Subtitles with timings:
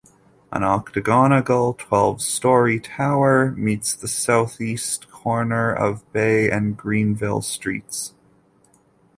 [0.51, 8.15] An octagonal twelve storey tower meets the southeast corner of Bay and Grenville Streets.